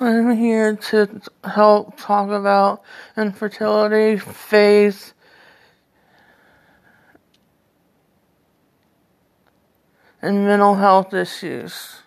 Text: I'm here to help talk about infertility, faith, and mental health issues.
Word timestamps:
I'm 0.00 0.36
here 0.36 0.74
to 0.74 1.20
help 1.44 1.96
talk 1.98 2.30
about 2.30 2.82
infertility, 3.16 4.18
faith, 4.18 5.12
and 10.20 10.44
mental 10.44 10.74
health 10.76 11.12
issues. 11.12 12.01